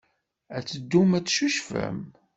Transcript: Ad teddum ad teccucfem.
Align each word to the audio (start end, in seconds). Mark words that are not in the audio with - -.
Ad 0.55 0.63
teddum 0.65 1.11
ad 1.17 1.25
teccucfem. 1.25 1.99